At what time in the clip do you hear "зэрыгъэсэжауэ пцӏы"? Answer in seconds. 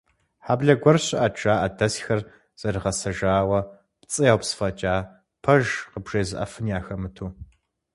2.59-4.21